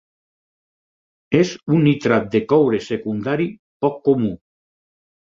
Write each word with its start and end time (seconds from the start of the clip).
És 1.39 1.51
un 1.75 1.83
nitrat 1.87 2.25
de 2.35 2.41
coure 2.53 2.79
secundari 2.85 3.47
poc 3.85 4.01
comú. 4.09 4.33